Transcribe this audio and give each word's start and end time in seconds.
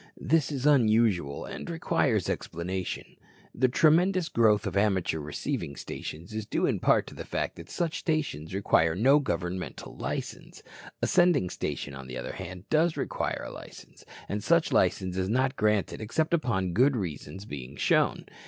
This 0.19 0.51
is 0.51 0.65
unusual 0.65 1.45
and 1.45 1.69
requires 1.69 2.27
explanation. 2.27 3.05
The 3.53 3.67
tremendous 3.67 4.29
growth 4.29 4.65
of 4.65 4.75
amateur 4.75 5.19
receiving 5.19 5.75
stations 5.75 6.33
is 6.33 6.47
due 6.47 6.65
in 6.65 6.79
part 6.79 7.05
to 7.05 7.13
the 7.13 7.23
fact 7.23 7.55
that 7.57 7.69
such 7.69 7.99
stations 7.99 8.55
require 8.55 8.95
no 8.95 9.19
governmental 9.19 9.95
license. 9.95 10.63
A 11.03 11.05
sending 11.05 11.51
station, 11.51 11.93
on 11.93 12.07
the 12.07 12.17
other 12.17 12.33
hand, 12.33 12.63
does 12.71 12.97
require 12.97 13.43
a 13.45 13.51
license, 13.53 14.03
and 14.27 14.43
such 14.43 14.71
license 14.73 15.17
is 15.17 15.29
not 15.29 15.55
granted 15.55 16.01
except 16.01 16.33
upon 16.33 16.73
good 16.73 16.95
reasons 16.95 17.45
being 17.45 17.75
shown. 17.75 18.25